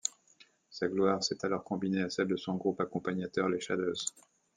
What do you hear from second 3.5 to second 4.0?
Shadows.